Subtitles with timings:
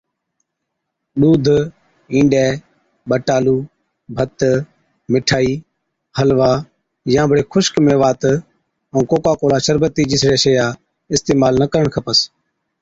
[1.19, 1.45] ڏُوڌ،
[2.13, 2.47] اِينڏَي،
[3.09, 3.55] ٻٽالُو،
[4.17, 4.39] ڀت،
[5.11, 5.53] مٺائِي،
[6.17, 6.51] حلوا
[7.13, 8.21] يان بڙي خُشڪ ميوات
[8.93, 10.65] ائُون ڪوڪا ڪولا شربتِي جِسڙِيا شئِيا
[11.13, 12.19] اِستعمال نہ ڪرڻ کپس۔